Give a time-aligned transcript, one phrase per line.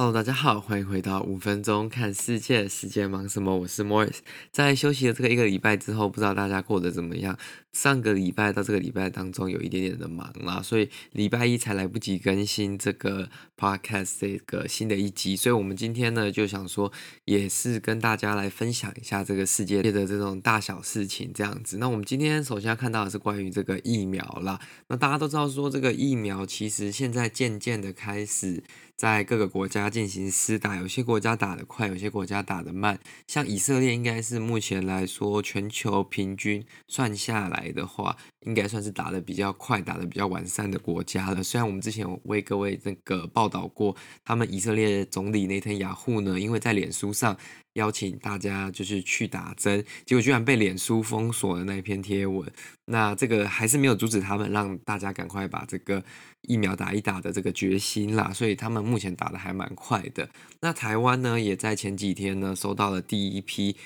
[0.00, 3.54] Hello，大家好，欢迎回到五分钟看世界，世界忙什么？
[3.54, 4.20] 我是 Morris。
[4.50, 7.38] 在休息的这个一个礼拜之后，不知道大家过得怎么样？
[7.74, 15.36] 上个礼拜到这个礼拜当中有一点点的忙啦，所以礼拜一才来不及更新这个 podcast 这个新的一集。
[15.36, 16.90] 所以我们今天呢就想说，
[17.26, 21.76] 也是跟大家来分享一下这个世界的这种大小事情这样子。
[21.76, 24.58] 那我们今天首先要看到的是关于这个疫苗啦。
[24.88, 28.64] 那大家都知道说，这个疫苗其实现在渐渐的开始。
[28.96, 32.98] 在各个国家进行施打，有些国家打得快，有些国家打得慢。
[33.26, 38.16] 像以色列应该是目前来说，全球平均算下来的话，
[38.46, 41.42] 应该算是打得比较快、打得比较完善的国家了。
[41.42, 47.36] 虽然我们之前为各位那个报道过，他们以色列总理内塔尼亚胡呢，因为在脸书上。
[47.74, 52.50] 邀请大家就是去打针，结果居然被脸书封锁了那一篇贴文。
[52.86, 56.02] 那这个还是没有阻止他们让大家赶快把这个
[56.42, 60.28] 疫苗打一打的这个决心啦，所以他们目前打得还蛮快的。
[60.60, 63.76] 那台湾呢，也在前几天呢收到了第一批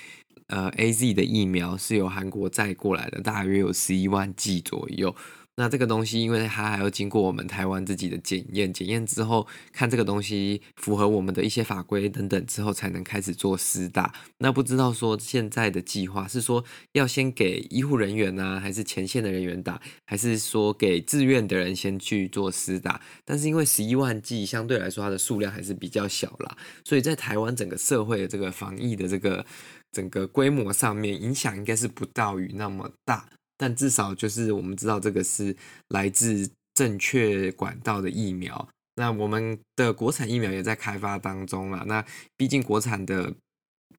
[0.47, 5.15] 呃 AZ 的疫苗，是由韩国载过来的，大约有十一万剂左右。
[5.57, 14.13] 那这个东西，因为它还要经过我们台湾自己的检验，检验之后看这个东西符合我们的一些法规等等之后，才能开始做施打。
[14.39, 16.61] 那不知道说现在的计划是说
[16.91, 22.99] 要先给医护人员呢、还是前线的人员打，还是说给自愿的人先去做施打？
[23.23, 29.45] 但是因为十一万剂相对来说它的数量还是比较小啦，所以在台湾整个社会的这个防疫的这个
[29.93, 33.29] 整个规模上面，影响应该是不到于那么大。
[33.57, 35.55] 但至少就是我们知道这个是
[35.89, 38.67] 来自正确管道的疫苗。
[38.95, 41.83] 那我们的国产疫苗也在开发当中了。
[41.85, 42.05] 那
[42.37, 43.33] 毕竟国产的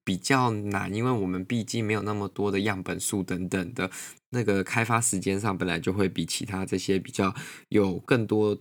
[0.04, 3.90] 比较难，因为我们毕竟没有那么多的样本数等等的，
[4.30, 7.34] 那个开发时间上本来就会比其他这些比较
[7.68, 8.58] 有更多。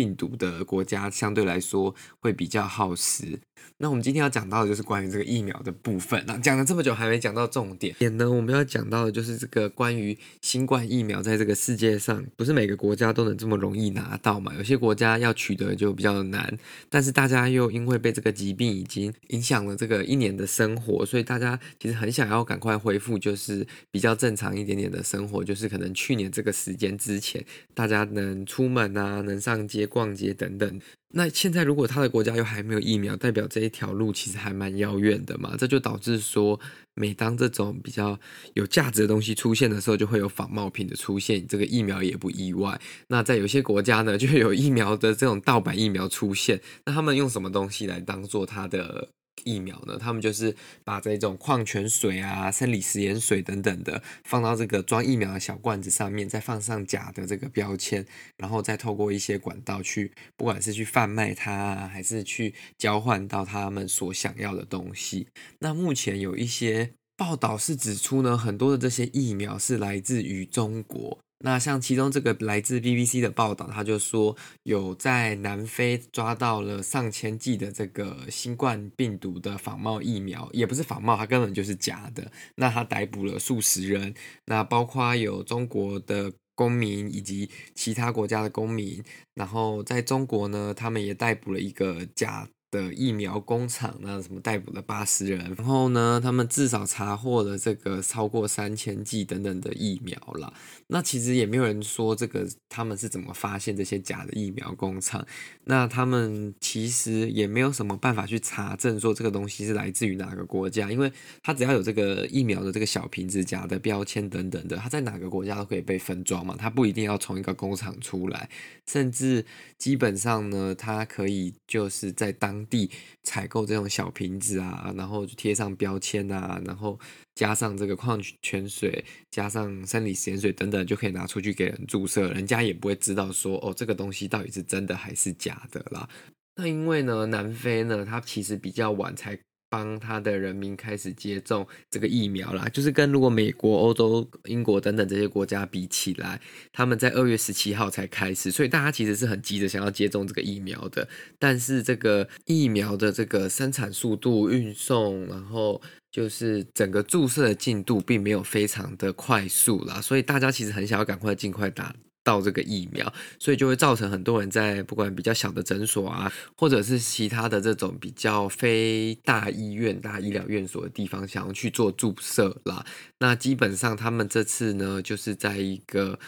[0.00, 3.38] 病毒的国家相对来说会比较耗时。
[3.76, 6.24] 那我们今天要讲到的就是关于这个疫苗的部分。
[6.26, 7.94] 那讲了这么久还没讲到重点。
[7.98, 14.54] 点呢，我们要讲到的就是这个关于新冠疫苗在这个世界上，不是每个国家都能这么容易拿到嘛？
[14.56, 16.58] 有些国家要取得就比较难。
[16.88, 25.44] 但是大家又因为被这个疾病已经影响了这个一年的生活，所以大家其实很想要赶快恢复，就是比较正常一点点的生活。
[25.44, 29.86] 就是可能去年这个时间之前，大家能出门啊，能上街。
[29.90, 35.54] 逛街等等，那现在如果他的国家又还没有疫苗，代表这一条路其实还蛮遥远的嘛。
[35.58, 36.58] 这就导致说，
[36.94, 38.18] 每当这种比较
[38.54, 41.46] 有价值的东西出现的时候，就会有仿冒品的出现。
[41.46, 42.80] 这个疫苗也不意外。
[43.08, 46.60] 那在有些国家呢，就会有疫苗的这种盗版疫苗出现。
[46.86, 49.08] 那他们用什么东西来当做它的？
[49.44, 58.06] 疫苗呢，他们就是把这种矿泉水啊、生理食盐水等等的放到这个装疫苗的小罐子上面，再放上假的这个标签，
[58.36, 65.26] 然后再透过一些管道去，不管是去贩卖它，还是去交换到他们所想要的东西。
[65.60, 71.18] 那目前有一些报道是指出呢，很多的这些疫苗是来自于中国。
[71.42, 82.30] 那像其中这个来自 BBC 的报道，他就说有在南非抓到了上千剂的这个新冠病毒的仿冒疫苗，也不是仿冒，它根本就是假的。
[82.56, 84.14] 那他逮捕了数十人，
[84.44, 89.02] 那包括有中国的公民以及其他国家的公民，
[89.34, 100.52] 然后在中国呢，他们也逮捕了一个假的疫苗工厂，那什么逮捕了八十人，然后呢，他们至少查获了这个超过三千剂等等的疫苗了。
[100.86, 105.26] 那其实也没有人说这个他们是怎么发现这些假的疫苗工厂，
[105.64, 118.48] 那他们其实也没有什么办法去查证说这个东西是来自于哪个国家，因为它只要有这个疫苗的这个小瓶子、假的标签等等的，它在哪个国家都可以被分装嘛，它不一定要从一个工厂出来，
[118.86, 119.44] 甚至
[119.76, 122.90] 基本上呢，它可以就是在当地
[123.22, 126.98] 采购这种小瓶子啊，然后贴上标签啊，然后
[127.34, 136.08] 加上这个矿泉水，加上生理盐水等等，就可以拿出去给人注射，人家也不会知道说哦，这个东西到底是真的还是假的啦。
[136.56, 139.38] 那因为呢，南非呢，它其实比较晚才。
[139.70, 146.40] 帮他的人民开始接种这个疫苗啦，就是跟如果美国、欧洲、英国等等这些国家比起来，
[146.72, 151.08] 他们在二月十七号才开始，所以大家其实是很急着想要接种这个疫苗的。
[151.38, 155.80] 但是这个疫苗的这个生产速度、运送，然后
[156.10, 161.94] 就是整个注射的进度，并没有非常的快速啦，所以大家其实很想要赶快尽快打。
[162.22, 172.84] 到这个疫苗，所以就会造成很多人在不管比较小的诊所啊，或者是其他的这种比较非大医院、大医疗院所的地方，想要去做注射啦。
[173.18, 176.18] 那基本上他们这次呢，就是在一个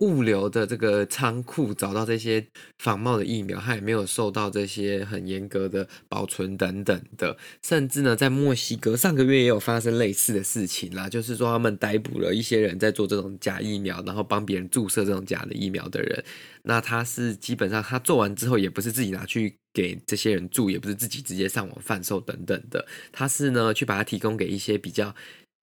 [0.00, 2.46] 物流的这个仓库找到这些
[2.78, 16.24] 仿冒的疫苗，它也没有受到这些很严格的保存等等的，甚至呢，在墨西哥上个月也有发生类似的事情啦，就是说他们逮捕了一些人在做这种假疫苗，然后帮别人注射这种假的疫苗的人。
[16.62, 25.12] 那他是基本上他做完之后，也不是自己拿去给这些人注，也不是自己直接上网贩售等等的，他是呢去把它提供给一些比较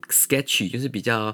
[0.09, 1.33] sketchy，就是比较。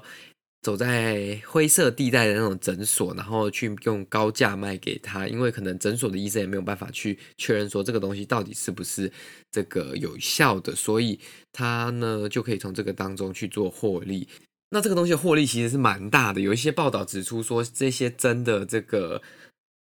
[0.64, 9.12] 走在灰色地带的那种诊所，然后去用高价卖给他，因为可能诊所的医生也没有办法去确认说这个东西到底是不是
[9.50, 11.20] 这个有效的，所以
[11.52, 14.26] 他呢就可以从这个当中去做获利。
[14.70, 19.20] 那这个东西获利其实是蛮大的，有一些报道指出说这些针的这个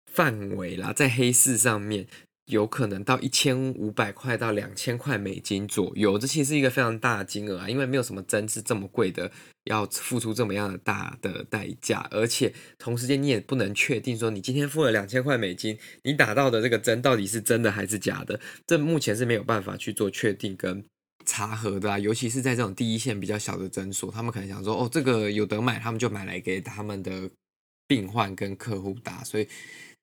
[0.10, 2.08] 范围啦，在黑市上面。
[2.52, 9.32] 有可能到一千五百块到两千块美金左右，这其实是一个非常大的金额啊，因为没有什么针是这么贵的，
[9.64, 18.38] 要付出这么样的大的代价，而且同时间你也不能确定说你今天付了两千块美金，你打到的这个针到底是真的还是假的，
[18.68, 20.84] 这目前是没有办法去做确定跟
[21.26, 27.30] 查核的啊，尤其是在这种第一线比较小的诊所，他们可能想说哦，这个有得买，他们就买来给他们的
[27.88, 29.48] 病患跟客户打，所以。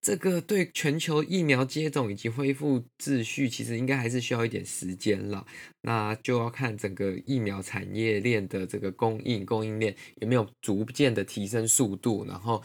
[0.00, 5.44] 这个对全球疫苗接种以及恢复秩序，其实应该还是需要一点时间了。
[5.82, 12.62] 那就要看整个疫苗产业链的这个供应供应链有没有逐渐的提升速度，然后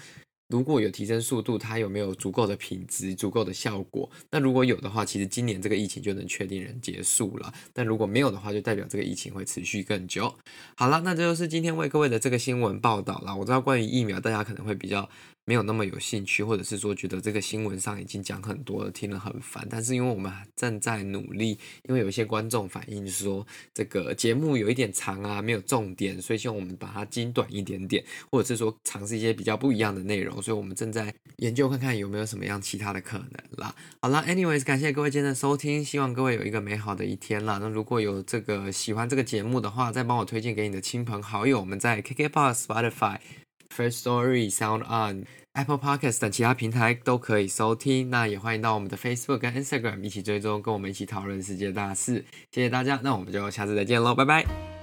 [0.48, 4.10] 如果有提升速度，它有没有足够的品质、足够的效果？
[4.30, 7.52] 那如果有的话，其实今年这个疫情就能确定能结束了。
[7.74, 10.34] 但如果没有的话，就代表这个疫情会持续更久。
[10.78, 13.36] 好了，那这就是今天为各位的这个新闻报道了。
[13.36, 15.10] 我知道关于疫苗，大家可能会比较。
[15.46, 19.68] 没有那么有兴趣，或者是说觉得这个新闻上已经讲很多了，听了很烦。
[19.70, 21.58] 但是因为我们正在努力，
[21.88, 30.42] 因为有一些观众反映说这个节目有一点长啊，没有重点，所以希望我们把它精短一点点，或者是说尝试一些比较不一样的内容。
[30.42, 33.76] 所以我们正在研究看看有没有什么样其他的可能啦。
[34.02, 37.60] 好啦，anyways，感谢各位今天的收听，希望各位有一个美好的一天啦。
[37.62, 41.60] 那如果有这个喜欢这个节目的话，再帮我推荐给你的亲朋好友。
[41.60, 43.43] 我们在 KKBOX、Spotify。
[43.76, 48.10] First Story、Sound On、Apple Podcast 等其他平台都可以收听。
[48.10, 52.24] 那也欢迎到我们的 Facebook 跟 Instagram 一起追踪，跟我们一起讨论世界大事。
[52.52, 54.83] 谢谢大家，那我们就下次再见喽，拜拜。